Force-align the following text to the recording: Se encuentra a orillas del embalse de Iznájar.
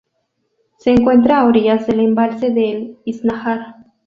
Se 0.79 0.89
encuentra 0.89 1.37
a 1.39 1.45
orillas 1.45 1.85
del 1.85 1.99
embalse 1.99 2.49
de 2.49 2.97
Iznájar. 3.05 3.75